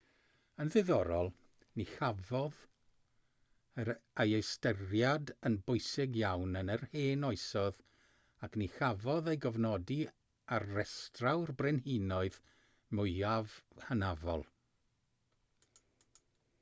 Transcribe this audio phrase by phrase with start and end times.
[0.63, 1.27] yn ddiddorol
[1.79, 2.61] ni chafodd
[4.23, 7.83] ei ystyried yn bwysig iawn yn yr hen oesoedd
[8.47, 9.99] ac ni chafodd ei gofnodi
[10.57, 12.41] ar restrau'r brenhinoedd
[13.01, 13.59] mwyaf
[13.91, 14.45] hynafol